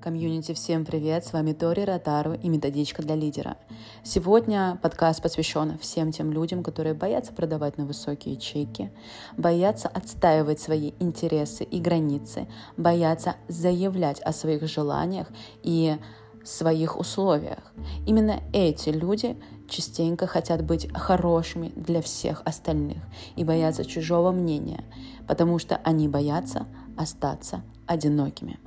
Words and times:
Комьюнити, 0.00 0.54
всем 0.54 0.86
привет! 0.86 1.26
С 1.26 1.34
вами 1.34 1.52
Тори 1.52 1.84
Ротару 1.84 2.32
и 2.32 2.48
методичка 2.48 3.02
для 3.02 3.14
лидера. 3.14 3.58
Сегодня 4.02 4.78
подкаст 4.80 5.20
посвящен 5.20 5.76
всем 5.76 6.10
тем 6.10 6.32
людям, 6.32 6.62
которые 6.62 6.94
боятся 6.94 7.34
продавать 7.34 7.76
на 7.76 7.84
высокие 7.84 8.36
чеки, 8.36 8.90
боятся 9.36 9.88
отстаивать 9.88 10.58
свои 10.58 10.92
интересы 11.00 11.64
и 11.64 11.78
границы, 11.80 12.48
боятся 12.78 13.36
заявлять 13.48 14.22
о 14.22 14.32
своих 14.32 14.66
желаниях 14.66 15.28
и 15.62 15.98
своих 16.44 16.98
условиях. 16.98 17.60
Именно 18.06 18.40
эти 18.54 18.88
люди 18.88 19.36
частенько 19.68 20.26
хотят 20.26 20.64
быть 20.64 20.90
хорошими 20.94 21.74
для 21.76 22.00
всех 22.00 22.40
остальных 22.46 23.02
и 23.36 23.44
боятся 23.44 23.84
чужого 23.84 24.30
мнения, 24.30 24.82
потому 25.28 25.58
что 25.58 25.76
они 25.84 26.08
боятся 26.08 26.66
остаться 26.96 27.62
одинокими. 27.86 28.58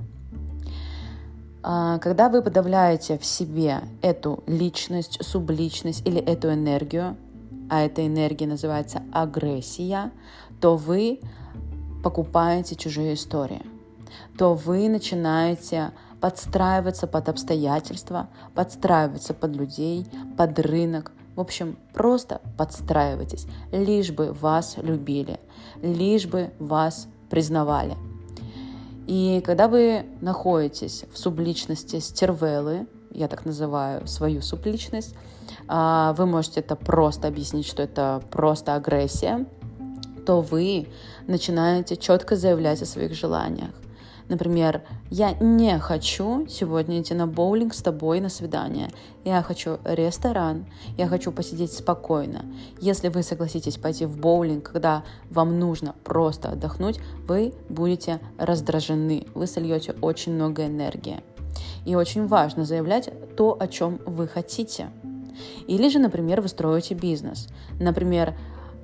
А, 1.66 1.98
когда 1.98 2.28
вы 2.28 2.42
подавляете 2.42 3.16
в 3.16 3.24
себе 3.24 3.80
эту 4.02 4.44
личность, 4.46 5.16
субличность 5.24 6.06
или 6.06 6.20
эту 6.20 6.52
энергию, 6.52 7.16
а 7.70 7.80
эта 7.80 8.06
энергия 8.06 8.46
называется 8.46 9.02
агрессия, 9.12 10.12
то 10.60 10.76
вы 10.76 11.20
покупаете 12.02 12.76
чужие 12.76 13.14
истории, 13.14 13.62
то 14.36 14.52
вы 14.52 14.90
начинаете 14.90 15.92
подстраиваться 16.20 17.06
под 17.06 17.30
обстоятельства, 17.30 18.28
подстраиваться 18.54 19.32
под 19.32 19.56
людей, 19.56 20.06
под 20.36 20.58
рынок. 20.58 21.12
В 21.34 21.40
общем, 21.40 21.78
просто 21.94 22.42
подстраивайтесь, 22.58 23.46
лишь 23.72 24.10
бы 24.10 24.34
вас 24.34 24.76
любили, 24.76 25.40
лишь 25.80 26.26
бы 26.26 26.52
вас 26.58 27.08
признавали– 27.30 27.96
и 29.06 29.42
когда 29.44 29.68
вы 29.68 30.06
находитесь 30.20 31.04
в 31.12 31.18
субличности 31.18 31.98
стервелы, 31.98 32.86
я 33.10 33.28
так 33.28 33.44
называю 33.44 34.06
свою 34.06 34.42
субличность, 34.42 35.14
а, 35.68 36.14
вы 36.14 36.26
можете 36.26 36.60
это 36.60 36.74
просто 36.76 37.28
объяснить, 37.28 37.66
что 37.66 37.82
это 37.82 38.22
просто 38.30 38.74
агрессия, 38.74 39.46
то 40.26 40.40
вы 40.40 40.88
начинаете 41.26 41.96
четко 41.96 42.36
заявлять 42.36 42.82
о 42.82 42.86
своих 42.86 43.14
желаниях. 43.14 43.70
Например, 44.28 44.82
я 45.10 45.32
не 45.32 45.78
хочу 45.78 46.46
сегодня 46.48 47.00
идти 47.00 47.14
на 47.14 47.26
боулинг 47.26 47.74
с 47.74 47.82
тобой 47.82 48.20
на 48.20 48.28
свидание. 48.28 48.90
Я 49.24 49.42
хочу 49.42 49.78
ресторан, 49.84 50.64
я 50.96 51.08
хочу 51.08 51.30
посидеть 51.30 51.72
спокойно. 51.72 52.44
Если 52.80 53.08
вы 53.08 53.22
согласитесь 53.22 53.76
пойти 53.76 54.06
в 54.06 54.18
боулинг, 54.18 54.70
когда 54.72 55.04
вам 55.30 55.58
нужно 55.58 55.94
просто 56.04 56.50
отдохнуть, 56.50 57.00
вы 57.28 57.52
будете 57.68 58.20
раздражены, 58.38 59.26
вы 59.34 59.46
сольете 59.46 59.94
очень 60.00 60.32
много 60.32 60.66
энергии. 60.66 61.22
И 61.84 61.94
очень 61.94 62.26
важно 62.26 62.64
заявлять 62.64 63.10
то, 63.36 63.56
о 63.58 63.68
чем 63.68 64.00
вы 64.06 64.26
хотите. 64.26 64.88
Или 65.66 65.88
же, 65.88 65.98
например, 65.98 66.40
вы 66.40 66.48
строите 66.48 66.94
бизнес. 66.94 67.48
Например, 67.78 68.34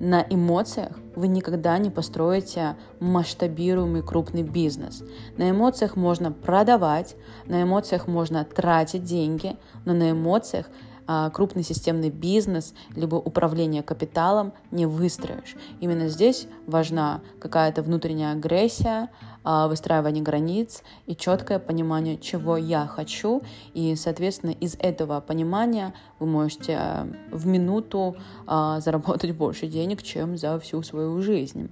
на 0.01 0.25
эмоциях 0.27 0.97
вы 1.15 1.27
никогда 1.27 1.77
не 1.77 1.91
построите 1.91 2.75
масштабируемый 2.99 4.01
крупный 4.01 4.41
бизнес. 4.41 5.03
На 5.37 5.51
эмоциях 5.51 5.95
можно 5.95 6.31
продавать, 6.31 7.15
на 7.45 7.61
эмоциях 7.61 8.07
можно 8.07 8.43
тратить 8.43 9.03
деньги, 9.03 9.57
но 9.85 9.93
на 9.93 10.09
эмоциях 10.09 10.71
а, 11.05 11.29
крупный 11.29 11.61
системный 11.61 12.09
бизнес, 12.09 12.73
либо 12.95 13.15
управление 13.15 13.83
капиталом 13.83 14.53
не 14.71 14.87
выстроишь. 14.87 15.55
Именно 15.79 16.07
здесь 16.07 16.47
важна 16.65 17.21
какая-то 17.39 17.83
внутренняя 17.83 18.33
агрессия, 18.33 19.09
выстраивание 19.43 20.23
границ 20.23 20.83
и 21.07 21.15
четкое 21.15 21.59
понимание, 21.59 22.17
чего 22.17 22.57
я 22.57 22.85
хочу. 22.87 23.41
И, 23.73 23.95
соответственно, 23.95 24.51
из 24.51 24.75
этого 24.79 25.19
понимания 25.21 25.93
вы 26.21 26.27
можете 26.27 26.77
э, 26.79 27.05
в 27.31 27.47
минуту 27.47 28.15
а, 28.45 28.79
заработать 28.79 29.35
больше 29.35 29.65
денег, 29.65 30.03
чем 30.03 30.37
за 30.37 30.59
всю 30.59 30.83
свою 30.83 31.19
жизнь. 31.21 31.71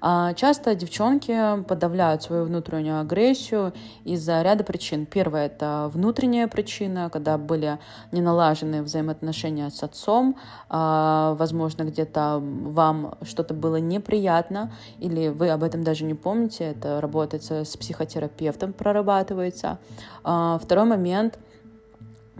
А, 0.00 0.32
часто 0.32 0.74
девчонки 0.74 1.62
подавляют 1.68 2.22
свою 2.22 2.44
внутреннюю 2.44 3.00
агрессию 3.00 3.74
из-за 4.04 4.40
ряда 4.42 4.64
причин. 4.64 5.04
Первое— 5.04 5.46
это 5.46 5.90
внутренняя 5.92 6.48
причина, 6.48 7.10
когда 7.12 7.36
были 7.36 7.78
не 8.12 8.22
налажены 8.22 8.82
взаимоотношения 8.82 9.70
с 9.70 9.82
отцом, 9.82 10.36
возможно, 10.68 11.84
где-то 11.84 12.40
вам 12.42 13.16
что-то 13.22 13.54
было 13.54 13.76
неприятно, 13.76 14.72
или 14.98 15.28
вы 15.28 15.50
об 15.50 15.62
этом 15.62 15.84
даже 15.84 16.04
не 16.04 16.14
помните, 16.14 16.64
это 16.64 17.00
работается 17.02 17.64
с 17.64 17.76
психотерапевтом, 17.76 18.72
прорабатывается. 18.72 19.78
А, 20.24 20.58
второй 20.62 20.86
момент 20.86 21.38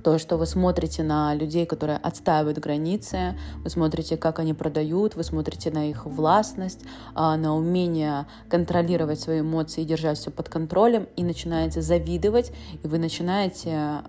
то, 0.03 0.19
что 0.19 0.37
вы 0.37 0.47
смотрите 0.47 1.05
на 1.05 1.33
людей, 1.35 1.65
которые 1.65 1.99
отстаивают 1.99 2.59
границы, 2.59 3.39
вы 3.63 3.71
смотрите, 3.71 4.17
как 4.17 4.41
они 4.41 4.53
продают, 4.53 5.15
вы 5.15 5.23
смотрите 5.23 5.71
на 5.71 5.91
их 5.91 6.07
властность, 6.07 6.81
а, 7.15 7.37
на 7.37 7.55
умение 7.55 8.27
контролировать 8.49 9.21
свои 9.21 9.41
эмоции 9.41 9.83
и 9.83 9.85
держать 9.85 10.19
все 10.19 10.31
под 10.31 10.49
контролем, 10.49 11.07
и 11.17 11.23
начинаете 11.23 11.83
завидовать, 11.83 12.53
и 12.83 12.89
вы 12.89 12.99
начинаете 12.99 14.03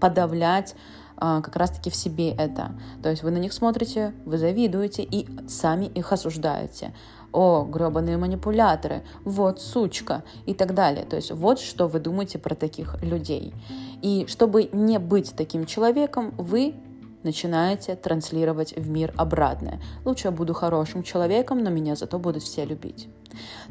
подавлять 0.00 0.74
как 1.18 1.56
раз-таки 1.56 1.90
в 1.90 1.96
себе 1.96 2.30
это. 2.30 2.72
То 3.02 3.10
есть 3.10 3.22
вы 3.22 3.30
на 3.30 3.38
них 3.38 3.52
смотрите, 3.52 4.12
вы 4.24 4.38
завидуете 4.38 5.02
и 5.02 5.26
сами 5.48 5.86
их 5.86 6.12
осуждаете 6.12 6.92
о, 7.32 7.64
гребаные 7.64 8.16
манипуляторы, 8.16 9.02
вот 9.24 9.60
сучка 9.60 10.24
и 10.46 10.54
так 10.54 10.74
далее. 10.74 11.04
То 11.04 11.16
есть 11.16 11.30
вот 11.32 11.58
что 11.60 11.86
вы 11.86 12.00
думаете 12.00 12.38
про 12.38 12.54
таких 12.54 13.02
людей. 13.02 13.52
И 14.02 14.26
чтобы 14.28 14.70
не 14.72 14.98
быть 14.98 15.34
таким 15.36 15.66
человеком, 15.66 16.34
вы 16.38 16.74
начинаете 17.22 17.96
транслировать 17.96 18.74
в 18.76 18.88
мир 18.88 19.12
обратное. 19.16 19.80
Лучше 20.04 20.28
я 20.28 20.32
буду 20.32 20.54
хорошим 20.54 21.02
человеком, 21.02 21.62
но 21.62 21.70
меня 21.70 21.96
зато 21.96 22.18
будут 22.18 22.42
все 22.42 22.64
любить. 22.64 23.08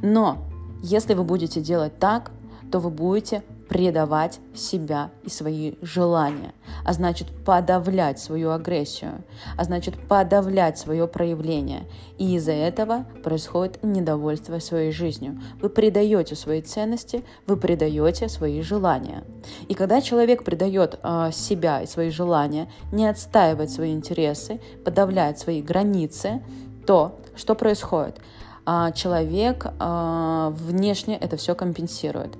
Но 0.01 0.37
если 0.83 1.13
вы 1.13 1.23
будете 1.23 1.61
делать 1.61 1.97
так, 1.97 2.31
то 2.71 2.79
вы 2.79 2.89
будете 2.89 3.43
предавать 3.67 4.39
себя 4.53 5.11
и 5.23 5.29
свои 5.29 5.73
желания, 5.81 6.53
а 6.83 6.93
значит 6.93 7.27
подавлять 7.43 8.19
свою 8.19 8.51
агрессию, 8.51 9.23
а 9.57 9.63
значит 9.63 9.95
подавлять 10.07 10.77
свое 10.77 11.07
проявление. 11.07 11.85
И 12.17 12.35
из-за 12.35 12.53
этого 12.53 13.05
происходит 13.23 13.83
недовольство 13.83 14.59
своей 14.59 14.91
жизнью. 14.91 15.41
Вы 15.61 15.69
предаете 15.69 16.35
свои 16.35 16.61
ценности, 16.61 17.23
вы 17.47 17.57
предаете 17.57 18.29
свои 18.29 18.61
желания. 18.61 19.23
И 19.67 19.73
когда 19.73 20.01
человек 20.01 20.43
предает 20.43 20.99
э, 21.01 21.31
себя 21.33 21.81
и 21.81 21.87
свои 21.87 22.09
желания, 22.09 22.69
не 22.91 23.07
отстаивает 23.07 23.71
свои 23.71 23.93
интересы, 23.93 24.61
подавляет 24.83 25.39
свои 25.39 25.61
границы, 25.61 26.41
то 26.85 27.19
что 27.35 27.55
происходит? 27.55 28.19
А 28.67 28.91
человек 28.91 29.67
а, 29.77 30.49
внешне 30.55 31.17
это 31.17 31.37
все 31.37 31.53
компенсирует 31.53 32.35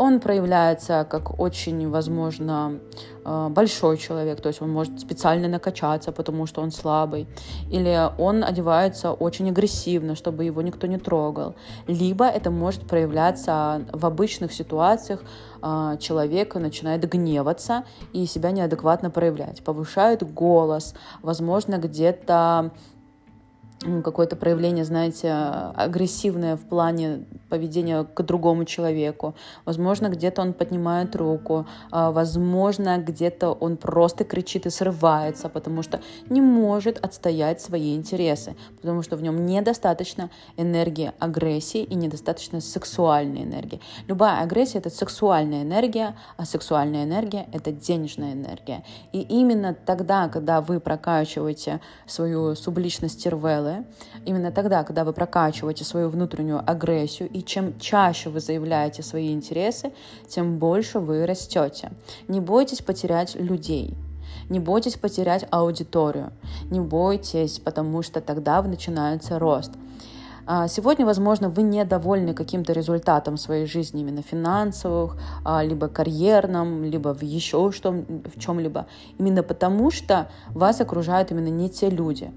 он 0.00 0.18
проявляется 0.18 1.06
как 1.10 1.38
очень, 1.38 1.90
возможно, 1.90 2.80
э, 3.22 3.48
большой 3.50 3.98
человек, 3.98 4.40
то 4.40 4.48
есть 4.48 4.62
он 4.62 4.70
может 4.70 4.98
специально 4.98 5.46
накачаться, 5.46 6.10
потому 6.10 6.46
что 6.46 6.62
он 6.62 6.70
слабый, 6.70 7.26
или 7.70 8.10
он 8.18 8.42
одевается 8.42 9.12
очень 9.12 9.50
агрессивно, 9.50 10.14
чтобы 10.14 10.44
его 10.44 10.62
никто 10.62 10.86
не 10.86 10.96
трогал, 10.96 11.54
либо 11.86 12.24
это 12.24 12.50
может 12.50 12.86
проявляться 12.88 13.82
в 13.92 14.06
обычных 14.06 14.54
ситуациях, 14.54 15.20
э, 15.62 15.96
человек 16.00 16.54
начинает 16.54 17.06
гневаться 17.06 17.84
и 18.14 18.24
себя 18.24 18.52
неадекватно 18.52 19.10
проявлять, 19.10 19.62
повышает 19.62 20.22
голос, 20.32 20.94
возможно, 21.22 21.76
где-то 21.76 22.70
какое-то 23.80 24.36
проявление, 24.36 24.84
знаете, 24.84 25.32
агрессивное 25.32 26.56
в 26.56 26.66
плане 26.66 27.24
поведения 27.48 28.04
к 28.04 28.22
другому 28.22 28.66
человеку. 28.66 29.34
Возможно, 29.64 30.08
где-то 30.08 30.42
он 30.42 30.52
поднимает 30.52 31.16
руку, 31.16 31.66
а, 31.90 32.10
возможно, 32.10 32.98
где-то 32.98 33.52
он 33.52 33.78
просто 33.78 34.24
кричит 34.24 34.66
и 34.66 34.70
срывается, 34.70 35.48
потому 35.48 35.82
что 35.82 36.00
не 36.28 36.42
может 36.42 37.02
отстоять 37.02 37.62
свои 37.62 37.96
интересы, 37.96 38.54
потому 38.76 39.02
что 39.02 39.16
в 39.16 39.22
нем 39.22 39.46
недостаточно 39.46 40.30
энергии 40.58 41.12
агрессии 41.18 41.82
и 41.82 41.94
недостаточно 41.94 42.60
сексуальной 42.60 43.44
энергии. 43.44 43.80
Любая 44.06 44.42
агрессия— 44.42 44.78
это 44.80 44.90
сексуальная 44.90 45.62
энергия, 45.62 46.16
а 46.36 46.44
сексуальная 46.44 47.04
энергия— 47.04 47.46
это 47.52 47.72
денежная 47.72 48.34
энергия. 48.34 48.84
И 49.12 49.22
именно 49.22 49.74
тогда, 49.74 50.28
когда 50.28 50.60
вы 50.60 50.80
прокачиваете 50.80 51.80
свою 52.06 52.54
субличность 52.54 53.22
тервелы, 53.24 53.69
силы 53.70 53.84
именно 54.24 54.50
тогда, 54.50 54.84
когда 54.84 55.04
вы 55.04 55.12
прокачиваете 55.12 55.84
свою 55.84 56.08
внутреннюю 56.08 56.62
агрессию, 56.66 57.28
и 57.28 57.42
чем 57.42 57.78
чаще 57.78 58.30
вы 58.30 58.40
заявляете 58.40 59.02
свои 59.02 59.32
интересы, 59.32 59.92
тем 60.28 60.58
больше 60.58 60.98
вы 60.98 61.26
растете. 61.26 61.90
Не 62.28 62.40
бойтесь 62.40 62.82
потерять 62.82 63.34
людей, 63.34 63.94
не 64.48 64.60
бойтесь 64.60 64.96
потерять 64.96 65.46
аудиторию, 65.50 66.32
не 66.70 66.80
бойтесь, 66.80 67.58
потому 67.58 68.02
что 68.02 68.20
тогда 68.20 68.62
начинается 68.62 69.38
рост. 69.38 69.72
А, 70.46 70.68
сегодня, 70.68 71.06
возможно, 71.06 71.48
вы 71.48 71.62
недовольны 71.62 72.34
каким-то 72.34 72.72
результатом 72.72 73.36
своей 73.36 73.66
жизни, 73.66 74.00
именно 74.00 74.22
финансовых, 74.22 75.16
а, 75.44 75.62
либо 75.62 75.86
карьерном, 75.86 76.84
либо 76.84 77.14
в 77.14 77.22
еще 77.22 77.70
что, 77.70 77.92
в 77.92 78.40
чем-либо, 78.40 78.86
именно 79.18 79.42
потому 79.42 79.92
что 79.92 80.28
вас 80.48 80.80
окружают 80.80 81.30
именно 81.30 81.50
не 81.50 81.68
те 81.68 81.90
люди. 81.90 82.32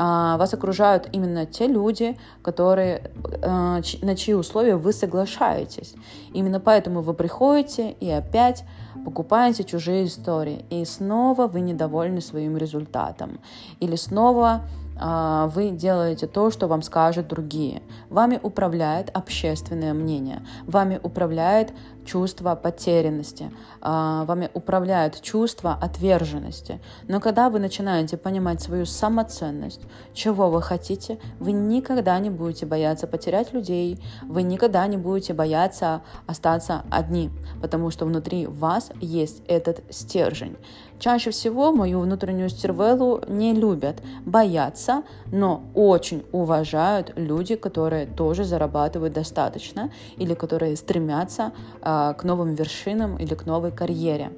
А, 0.00 0.36
вас 0.36 0.54
окружают 0.54 1.08
именно 1.10 1.44
те 1.44 1.66
люди, 1.66 2.16
которые, 2.42 3.10
на 3.42 4.14
чьи 4.16 4.32
условия 4.32 4.76
вы 4.76 4.92
соглашаетесь. 4.92 5.94
Именно 6.32 6.60
поэтому 6.60 7.02
вы 7.02 7.14
приходите 7.14 7.90
и 7.90 8.08
опять 8.08 8.64
покупаете 9.04 9.64
чужие 9.64 10.06
истории, 10.06 10.64
и 10.70 10.84
снова 10.84 11.48
вы 11.48 11.60
недовольны 11.60 12.20
своим 12.20 12.56
результатом. 12.56 13.40
Или 13.80 13.96
снова 13.96 14.48
а, 14.50 14.62
вы 15.00 15.70
делаете 15.70 16.26
то, 16.26 16.50
что 16.50 16.66
вам 16.66 16.82
скажут 16.82 17.28
другие. 17.28 17.82
Вами 18.10 18.40
управляет 18.42 19.10
общественное 19.14 19.94
мнение, 19.94 20.44
вами 20.66 21.00
управляет 21.02 21.72
чувство 22.08 22.54
потерянности, 22.54 23.52
а, 23.80 24.24
вами 24.24 24.50
управляет 24.54 25.20
чувство 25.20 25.78
отверженности. 25.80 26.80
Но 27.06 27.20
когда 27.20 27.50
вы 27.50 27.58
начинаете 27.58 28.16
понимать 28.16 28.62
свою 28.62 28.86
самоценность, 28.86 29.82
чего 30.14 30.48
вы 30.48 30.62
хотите, 30.62 31.18
вы 31.38 31.52
никогда 31.52 32.18
не 32.18 32.30
будете 32.30 32.64
бояться 32.64 33.06
потерять 33.06 33.52
людей, 33.52 34.02
вы 34.22 34.42
никогда 34.42 34.86
не 34.86 34.96
будете 34.96 35.34
бояться 35.34 36.00
остаться 36.26 36.82
одни, 36.90 37.30
потому 37.60 37.90
что 37.90 38.06
внутри 38.06 38.46
вас 38.46 38.90
есть 39.00 39.42
этот 39.46 39.82
стержень. 39.90 40.56
Чаще 40.98 41.30
всего 41.30 41.72
мою 41.72 42.00
внутреннюю 42.00 42.48
стервеллу 42.48 43.22
не 43.28 43.52
любят, 43.52 44.02
боятся, 44.24 44.87
но 45.32 45.62
очень 45.74 46.24
уважают 46.32 47.12
люди, 47.16 47.56
которые 47.56 48.06
тоже 48.06 48.44
зарабатывают 48.44 49.12
достаточно 49.14 49.90
или 50.16 50.34
которые 50.34 50.76
стремятся 50.76 51.52
э, 51.82 52.14
к 52.18 52.24
новым 52.24 52.54
вершинам 52.54 53.16
или 53.16 53.34
к 53.34 53.46
новой 53.46 53.70
карьере. 53.70 54.30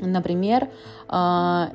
Например, 0.00 0.68
э, 1.08 1.66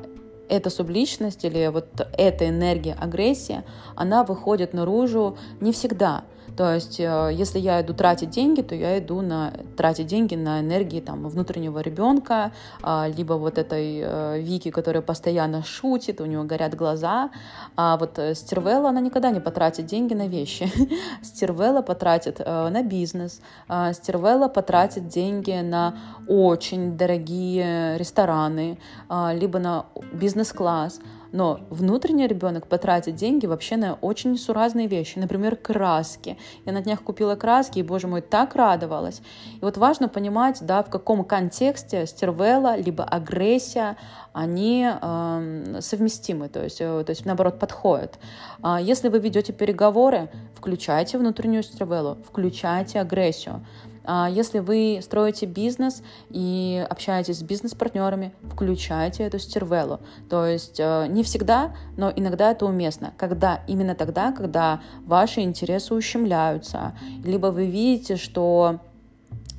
эта 0.49 0.69
субличность 0.69 1.45
или 1.45 1.67
вот 1.67 1.87
эта 2.17 2.49
энергия 2.49 2.93
агрессии, 2.93 3.63
она 3.95 4.23
выходит 4.23 4.73
наружу 4.73 5.37
не 5.59 5.71
всегда– 5.71 6.23
то 6.55 6.73
есть, 6.73 6.99
э, 6.99 7.29
если 7.33 7.59
я 7.59 7.81
иду 7.81 7.93
тратить 7.93 8.29
деньги, 8.29 8.61
то 8.61 8.75
я 8.75 8.97
иду 8.99 9.21
на 9.21 9.51
тратить 9.75 10.07
деньги 10.07 10.35
на 10.35 10.61
энергии 10.61 11.01
там, 11.01 11.27
внутреннего 11.27 11.79
ребенка, 11.79 12.51
а, 12.81 13.07
либо 13.07 13.33
вот 13.33 13.57
этой 13.57 14.01
э, 14.03 14.39
Вики, 14.39 14.71
которая 14.71 15.01
постоянно 15.01 15.63
шутит, 15.63 16.21
у 16.21 16.25
нее 16.25 16.43
горят 16.43 16.75
глаза. 16.75 17.29
А 17.75 17.97
вот 17.97 18.17
э, 18.19 18.35
Стервелла, 18.35 18.89
она 18.89 19.01
никогда 19.01 19.31
не 19.31 19.41
потратит 19.41 19.85
деньги 19.85 20.13
на 20.13 20.27
вещи. 20.27 20.71
Стервелла 21.21 21.81
потратит 21.81 22.39
на 22.39 22.83
бизнес. 22.83 23.41
А 23.67 23.91
Стервелла 23.93 24.47
потратит 24.47 25.07
деньги 25.07 25.59
на 25.61 25.97
очень 26.27 26.97
дорогие 26.97 27.97
рестораны, 27.97 28.79
а, 29.09 29.33
либо 29.33 29.59
на 29.59 29.85
бизнес-класс. 30.13 30.99
Но 31.35 31.59
внутренний 31.69 32.27
ребенок 32.27 32.67
потратит 32.67 33.15
деньги 33.15 33.45
вообще 33.45 33.75
на 33.75 33.95
очень 33.95 34.31
несуразные 34.31 34.87
вещи, 34.87 35.19
например, 35.19 35.57
краски. 35.57 36.37
Я 36.65 36.71
на 36.71 36.81
днях 36.81 37.03
купила 37.03 37.35
краски, 37.35 37.79
и, 37.79 37.83
боже 37.83 38.07
мой, 38.07 38.21
так 38.21 38.55
радовалась. 38.55 39.21
И 39.55 39.59
вот 39.59 39.75
важно 39.75 40.07
понимать, 40.07 40.59
да, 40.65 40.81
в 40.81 40.89
каком 40.89 41.25
контексте 41.25 42.05
стервелла, 42.05 42.77
либо 42.77 43.03
агрессия, 43.03 43.97
они 44.31 44.87
э, 44.89 45.79
совместимы, 45.81 46.47
то 46.47 46.63
есть, 46.63 46.79
э, 46.79 47.03
то 47.05 47.09
есть 47.09 47.25
наоборот 47.25 47.59
подходят. 47.59 48.17
А 48.61 48.79
если 48.79 49.09
вы 49.09 49.19
ведете 49.19 49.51
переговоры, 49.51 50.29
включайте 50.55 51.17
внутреннюю 51.17 51.63
стервеллу, 51.63 52.17
включайте 52.25 53.01
агрессию. 53.01 53.61
А 54.07 54.29
если 54.29 54.59
вы 54.59 54.99
строите 55.01 55.45
бизнес 55.45 56.03
и 56.29 56.85
общаетесь 56.89 57.39
с 57.39 57.43
бизнес-партнерами, 57.43 58.33
включайте 58.51 59.23
эту 59.23 59.39
стервеллу. 59.39 59.99
То 60.29 60.45
есть 60.45 60.79
э, 60.79 61.07
не 61.07 61.23
всегда, 61.23 61.75
но 61.97 62.11
иногда 62.15 62.51
это 62.51 62.65
уместно. 62.65 63.13
Когда 63.17 63.61
именно 63.67 63.95
тогда, 63.95 64.31
когда 64.31 64.81
ваши 65.05 65.41
интересы 65.41 65.93
ущемляются, 65.93 66.93
либо 67.23 67.47
вы 67.47 67.65
видите, 67.65 68.15
что 68.15 68.79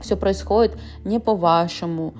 все 0.00 0.16
происходит 0.16 0.78
не 1.04 1.18
по-вашему, 1.18 2.14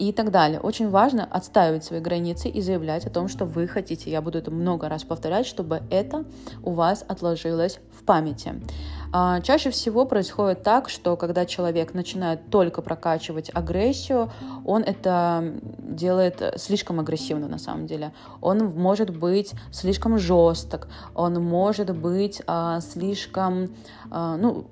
и 0.00 0.12
так 0.12 0.30
далее. 0.30 0.60
Очень 0.60 0.88
важно 0.88 1.24
отстаивать 1.30 1.84
свои 1.84 2.00
границы 2.00 2.48
и 2.48 2.62
заявлять 2.62 3.04
о 3.04 3.10
том, 3.10 3.28
что 3.28 3.44
вы 3.44 3.68
хотите. 3.68 4.10
Я 4.10 4.22
буду 4.22 4.38
это 4.38 4.50
много 4.50 4.88
раз 4.88 5.04
повторять, 5.04 5.46
чтобы 5.46 5.82
это 5.90 6.24
у 6.62 6.72
вас 6.72 7.04
отложилось 7.06 7.78
в 7.92 8.04
памяти. 8.04 8.54
А, 9.12 9.42
чаще 9.42 9.68
всего 9.70 10.06
происходит 10.06 10.62
так, 10.62 10.88
что 10.88 11.16
когда 11.16 11.44
человек 11.44 11.92
начинает 11.92 12.48
только 12.48 12.80
прокачивать 12.80 13.50
агрессию, 13.52 14.30
он 14.64 14.82
это 14.82 15.52
делает 15.78 16.54
слишком 16.56 16.98
агрессивно 16.98 17.46
на 17.46 17.58
самом 17.58 17.86
деле. 17.86 18.12
Он 18.40 18.58
может 18.74 19.10
быть 19.10 19.52
слишком 19.70 20.18
жесток, 20.18 20.88
он 21.14 21.34
может 21.44 21.94
быть 21.94 22.40
а, 22.46 22.80
слишком, 22.80 23.68
а, 24.10 24.38
ну, 24.38 24.64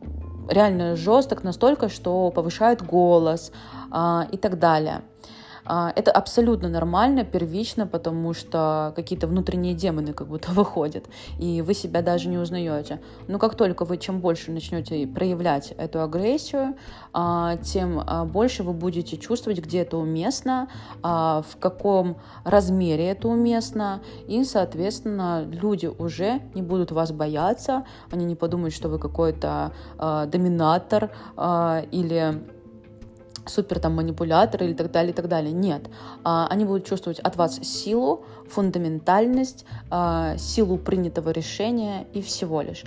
реально 0.48 0.96
жесток 0.96 1.44
настолько, 1.44 1.88
что 1.88 2.30
повышает 2.30 2.84
голос 2.84 3.52
а, 3.90 4.26
и 4.32 4.36
так 4.36 4.58
далее. 4.58 5.02
А, 5.68 5.92
это 5.94 6.10
абсолютно 6.10 6.68
нормально, 6.70 7.24
первично, 7.24 7.86
потому 7.86 8.32
что 8.32 8.94
какие-то 8.96 9.26
внутренние 9.26 9.74
демоны 9.74 10.14
как 10.14 10.28
будто 10.28 10.50
выходят, 10.52 11.04
и 11.38 11.60
вы 11.60 11.74
себя 11.74 12.00
даже 12.00 12.28
не 12.28 12.38
узнаете. 12.38 13.00
Но 13.28 13.38
как 13.38 13.54
только 13.54 13.84
вы 13.84 13.98
чем 13.98 14.20
больше 14.20 14.50
начнете 14.50 15.06
проявлять 15.06 15.72
эту 15.76 16.02
агрессию, 16.02 16.74
а, 17.12 17.56
тем 17.58 18.02
а, 18.04 18.24
больше 18.24 18.62
вы 18.62 18.72
будете 18.72 19.18
чувствовать, 19.18 19.60
где 19.60 19.80
это 19.80 19.98
уместно, 19.98 20.68
в 21.02 21.56
каком 21.60 22.16
размере 22.44 23.08
это 23.08 23.28
уместно, 23.28 24.00
и, 24.26 24.42
соответственно, 24.44 25.44
люди 25.44 25.86
уже 25.86 26.40
не 26.54 26.62
будут 26.62 26.92
вас 26.92 27.12
бояться, 27.12 27.84
они 28.10 28.24
не 28.24 28.34
подумают, 28.34 28.74
что 28.74 28.88
вы 28.88 28.98
какой-то 28.98 29.72
доминатор 29.98 31.10
или 31.90 32.42
супер 33.50 33.80
там 33.80 33.94
манипулятор 33.96 34.62
или 34.62 34.74
так 34.74 34.90
далее, 34.90 35.12
и 35.12 35.14
так 35.14 35.28
далее. 35.28 35.52
Нет. 35.52 35.82
А, 36.24 36.46
они 36.48 36.64
будут 36.64 36.86
чувствовать 36.86 37.18
от 37.20 37.36
вас 37.36 37.60
силу, 37.62 38.24
фундаментальность, 38.48 39.64
а, 39.90 40.36
силу 40.36 40.78
принятого 40.78 41.30
решения 41.30 42.06
и 42.12 42.22
всего 42.22 42.62
лишь. 42.62 42.84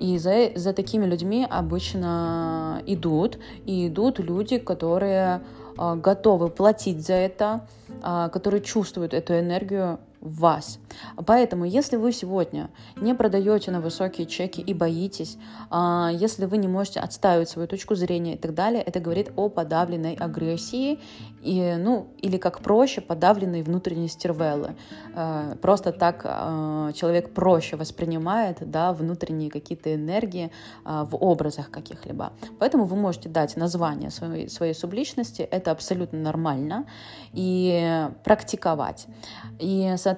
И 0.00 0.18
за, 0.18 0.50
за 0.54 0.72
такими 0.72 1.06
людьми 1.06 1.46
обычно 1.48 2.82
идут, 2.86 3.38
и 3.66 3.88
идут 3.88 4.18
люди, 4.20 4.58
которые 4.58 5.42
а, 5.76 5.96
готовы 5.96 6.48
платить 6.48 7.06
за 7.06 7.14
это, 7.14 7.66
которые 8.32 8.60
чувствуют 8.62 9.12
эту 9.12 9.36
энергию 9.38 9.98
вас. 10.28 10.78
Поэтому, 11.26 11.64
если 11.64 11.96
вы 11.96 12.12
сегодня 12.12 12.70
не 12.96 13.14
продаете 13.14 13.70
на 13.70 13.80
высокие 13.80 14.26
чеки 14.26 14.60
и 14.60 14.74
боитесь, 14.74 15.38
а, 15.70 16.10
если 16.12 16.46
вы 16.46 16.58
не 16.58 16.68
можете 16.68 17.00
отстаивать 17.00 17.48
свою 17.48 17.68
точку 17.68 17.94
зрения 17.94 18.34
и 18.34 18.38
так 18.38 18.54
далее, 18.54 18.82
это 18.82 19.00
говорит 19.00 19.32
о 19.36 19.48
подавленной 19.48 20.14
агрессии 20.14 21.00
и, 21.42 21.76
ну, 21.78 22.08
или 22.18 22.36
как 22.36 22.60
проще, 22.60 23.00
подавленной 23.00 23.62
внутренней 23.62 24.08
стервеллы. 24.08 24.76
А, 25.14 25.56
просто 25.56 25.92
так 25.92 26.22
а, 26.24 26.92
человек 26.92 27.34
проще 27.34 27.76
воспринимает 27.76 28.58
да, 28.60 28.92
внутренние 28.92 29.50
какие-то 29.50 29.94
энергии 29.94 30.50
в 30.84 31.16
образах 31.16 31.70
каких-либо. 31.70 32.32
Поэтому 32.58 32.84
вы 32.84 32.96
можете 32.96 33.28
дать 33.28 33.56
название 33.56 34.10
своей, 34.10 34.48
своей 34.48 34.74
субличности, 34.74 35.42
это 35.42 35.70
абсолютно 35.70 36.18
нормально, 36.18 36.86
и 37.32 38.08
практиковать. 38.24 39.06
И, 39.58 39.94
соответственно, 39.96 40.17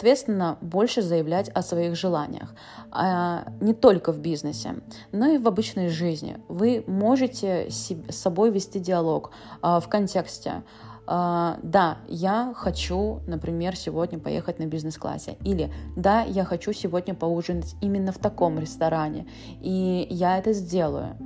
больше 0.60 1.02
заявлять 1.02 1.48
о 1.50 1.62
своих 1.62 1.94
желаниях. 1.96 2.54
А, 2.90 3.44
не 3.60 3.74
только 3.74 4.12
в 4.12 4.18
бизнесе, 4.18 4.76
но 5.12 5.26
и 5.26 5.38
в 5.38 5.46
обычной 5.46 5.88
жизни. 5.88 6.36
Вы 6.48 6.84
можете 6.86 7.68
с 7.70 7.94
собой 8.10 8.50
вести 8.50 8.80
диалог 8.80 9.30
а, 9.62 9.80
в 9.80 9.88
контексте 9.88 10.62
Uh, 11.10 11.58
да, 11.64 11.98
я 12.06 12.52
хочу, 12.54 13.20
например, 13.26 13.74
сегодня 13.74 14.20
поехать 14.20 14.60
на 14.60 14.66
бизнес-классе. 14.66 15.36
Или 15.44 15.72
да, 15.96 16.22
я 16.22 16.44
хочу 16.44 16.72
сегодня 16.72 17.14
поужинать 17.14 17.74
именно 17.80 18.12
в 18.12 18.18
таком 18.18 18.60
ресторане. 18.60 19.26
И 19.60 20.06
я 20.08 20.38
это 20.38 20.52
сделаю. 20.52 21.16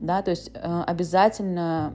Да, 0.00 0.22
то 0.22 0.32
есть 0.32 0.50
uh, 0.50 0.82
обязательно 0.82 1.92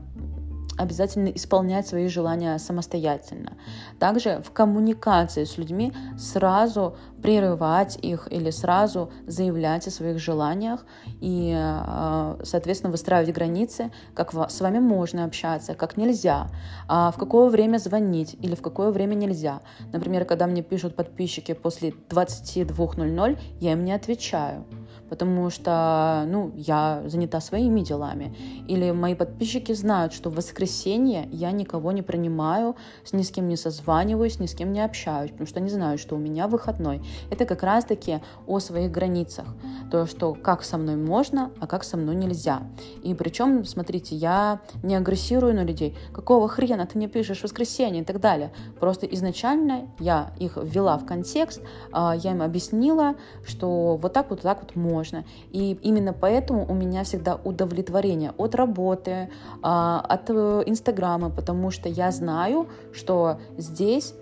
обязательно 0.77 1.29
исполнять 1.29 1.87
свои 1.87 2.07
желания 2.07 2.57
самостоятельно. 2.57 3.53
Также 3.99 4.41
в 4.43 4.51
коммуникации 4.51 5.43
с 5.43 5.57
людьми 5.57 5.93
сразу 6.17 6.95
прерывать 7.21 7.97
их 8.01 8.27
или 8.31 8.49
сразу 8.51 9.11
заявлять 9.27 9.87
о 9.87 9.91
своих 9.91 10.19
желаниях 10.19 10.85
и, 11.21 11.53
э, 11.55 12.35
соответственно, 12.43 12.91
выстраивать 12.91 13.33
границы, 13.33 13.91
как 14.13 14.33
с 14.33 14.61
вами 14.61 14.79
можно 14.79 15.25
общаться, 15.25 15.73
как 15.73 15.97
нельзя, 15.97 16.49
а 16.87 17.11
в 17.11 17.17
какое 17.17 17.49
время 17.49 17.77
звонить 17.77 18.35
или 18.41 18.55
в 18.55 18.61
какое 18.61 18.91
время 18.91 19.15
нельзя. 19.15 19.61
Например, 19.93 20.25
когда 20.25 20.47
мне 20.47 20.61
пишут 20.61 20.95
подписчики 20.95 21.53
после 21.53 21.93
22.00, 22.09 23.39
я 23.59 23.71
им 23.71 23.85
не 23.85 23.93
отвечаю 23.93 24.65
потому 25.13 25.51
что, 25.51 26.25
ну, 26.27 26.51
я 26.55 27.03
занята 27.05 27.39
своими 27.39 27.81
делами. 27.81 28.35
Или 28.67 28.89
мои 28.89 29.13
подписчики 29.13 29.71
знают, 29.71 30.11
что 30.11 30.31
в 30.31 30.35
воскресенье 30.35 31.29
я 31.31 31.51
никого 31.51 31.91
не 31.91 32.01
принимаю, 32.01 32.75
с 33.03 33.13
ни 33.13 33.21
с 33.21 33.29
кем 33.29 33.47
не 33.47 33.55
созваниваюсь, 33.55 34.39
ни 34.39 34.47
с 34.47 34.55
кем 34.55 34.73
не 34.73 34.83
общаюсь, 34.83 35.29
потому 35.29 35.45
что 35.45 35.59
они 35.59 35.69
знают, 35.69 36.01
что 36.01 36.15
у 36.15 36.17
меня 36.17 36.47
выходной. 36.47 37.03
Это 37.29 37.45
как 37.45 37.61
раз-таки 37.61 38.21
о 38.47 38.57
своих 38.57 38.91
границах. 38.91 39.45
То, 39.91 40.07
что 40.07 40.33
как 40.33 40.63
со 40.63 40.79
мной 40.79 40.95
можно, 40.95 41.51
а 41.59 41.67
как 41.67 41.83
со 41.83 41.95
мной 41.95 42.15
нельзя. 42.15 42.63
И 43.03 43.13
причем, 43.13 43.65
смотрите, 43.65 44.15
я 44.15 44.61
не 44.81 44.95
агрессирую 44.95 45.53
на 45.53 45.63
людей. 45.63 45.95
Какого 46.11 46.47
хрена 46.47 46.87
ты 46.87 46.97
мне 46.97 47.07
пишешь 47.07 47.41
в 47.41 47.43
воскресенье 47.43 48.01
и 48.01 48.05
так 48.05 48.19
далее. 48.19 48.51
Просто 48.79 49.05
изначально 49.05 49.91
я 49.99 50.31
их 50.39 50.57
ввела 50.57 50.97
в 50.97 51.05
контекст, 51.05 51.61
а, 51.91 52.15
я 52.15 52.31
им 52.31 52.41
объяснила, 52.41 53.13
что 53.45 53.95
вот 53.97 54.11
так 54.13 54.31
вот, 54.31 54.41
так 54.41 54.63
вот 54.63 54.75
можно. 54.75 55.02
И 55.51 55.77
именно 55.81 56.13
поэтому 56.13 56.65
у 56.69 56.73
меня 56.73 57.03
всегда 57.03 57.35
удовлетворение 57.35 58.33
от 58.37 58.55
работы, 58.55 59.29
а, 59.61 59.99
от 59.99 60.29
э, 60.29 60.63
Инстаграма, 60.65 61.29
потому 61.29 61.71
что 61.71 61.89
я 61.89 62.11
знаю, 62.11 62.67
что 62.93 63.39
здесь 63.57 64.13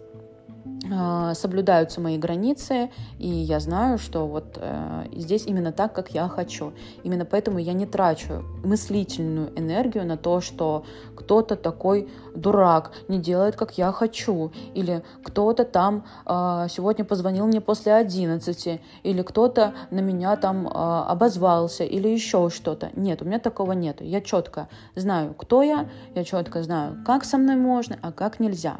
соблюдаются 1.35 2.01
мои 2.01 2.17
границы, 2.17 2.89
и 3.17 3.27
я 3.27 3.59
знаю, 3.59 3.97
что 3.97 4.27
вот 4.27 4.57
э, 4.57 5.05
здесь 5.13 5.45
именно 5.45 5.71
так, 5.71 5.93
как 5.93 6.09
я 6.09 6.27
хочу. 6.27 6.73
Именно 7.03 7.25
поэтому 7.25 7.59
я 7.59 7.73
не 7.73 7.85
трачу 7.85 8.43
мыслительную 8.63 9.57
энергию 9.57 10.05
на 10.05 10.17
то, 10.17 10.41
что 10.41 10.83
кто-то 11.15 11.55
такой 11.55 12.09
дурак, 12.35 12.91
не 13.07 13.19
делает, 13.19 13.55
как 13.55 13.77
я 13.77 13.91
хочу, 13.91 14.51
или 14.73 15.03
кто-то 15.23 15.65
там 15.65 16.03
э, 16.25 16.67
сегодня 16.69 17.05
позвонил 17.05 17.47
мне 17.47 17.61
после 17.61 17.93
11, 17.93 18.81
или 19.03 19.21
кто-то 19.21 19.73
на 19.91 19.99
меня 19.99 20.35
там 20.35 20.67
э, 20.67 20.71
обозвался, 20.71 21.83
или 21.83 22.07
еще 22.07 22.49
что-то. 22.49 22.89
Нет, 22.95 23.21
у 23.21 23.25
меня 23.25 23.39
такого 23.39 23.73
нет. 23.73 24.01
Я 24.01 24.21
четко 24.21 24.67
знаю, 24.95 25.33
кто 25.35 25.63
я, 25.63 25.89
я 26.15 26.23
четко 26.23 26.63
знаю, 26.63 26.97
как 27.05 27.23
со 27.23 27.37
мной 27.37 27.55
можно, 27.55 27.97
а 28.01 28.11
как 28.11 28.39
нельзя. 28.39 28.79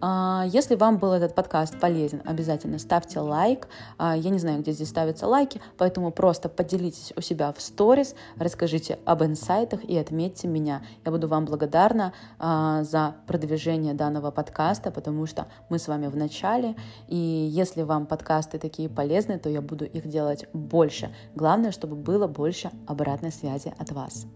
А, 0.00 0.44
если 0.46 0.74
вам 0.74 0.98
был 0.98 1.12
этот 1.12 1.34
подкаст 1.34 1.78
полезен, 1.78 2.22
обязательно 2.24 2.78
ставьте 2.78 3.20
лайк. 3.20 3.68
А, 3.96 4.16
я 4.16 4.30
не 4.30 4.38
знаю, 4.38 4.60
где 4.60 4.72
здесь 4.72 4.88
ставятся 4.88 5.26
лайки, 5.26 5.60
поэтому 5.76 6.12
просто 6.12 6.48
поделитесь 6.48 7.12
у 7.16 7.20
себя 7.20 7.52
в 7.52 7.60
сторис, 7.60 8.14
расскажите 8.36 8.98
об 9.04 9.22
инсайтах 9.24 9.84
и 9.84 9.96
отметьте 9.96 10.48
меня. 10.48 10.82
Я 11.04 11.10
буду 11.10 11.28
вам 11.28 11.44
благодарна 11.44 12.12
а, 12.38 12.82
за 12.84 13.16
продвижение 13.26 13.94
данного 13.94 14.30
подкаста, 14.30 14.90
потому 14.90 15.26
что 15.26 15.46
мы 15.68 15.78
с 15.78 15.88
вами 15.88 16.06
в 16.06 16.16
начале, 16.16 16.76
и 17.08 17.16
если 17.16 17.82
вам 17.82 18.06
подкасты 18.06 18.58
такие 18.58 18.88
полезны, 18.88 19.38
то 19.38 19.48
я 19.48 19.60
буду 19.60 19.84
их 19.84 20.06
делать 20.08 20.46
больше. 20.52 21.14
Главное, 21.34 21.72
чтобы 21.72 21.96
было 21.96 22.26
больше 22.26 22.70
обратной 22.86 23.32
связи 23.32 23.72
от 23.78 23.90
вас. 23.92 24.26